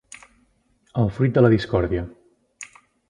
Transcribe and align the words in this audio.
El 1.03 1.11
fruit 1.17 1.35
de 1.37 1.43
la 1.47 1.51
discòrdia. 1.55 2.07